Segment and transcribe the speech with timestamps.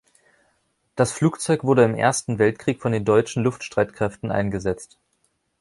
[0.95, 4.97] Das Flugzeug wurde im Ersten Weltkrieg von den deutschen Luftstreitkräften eingesetzt.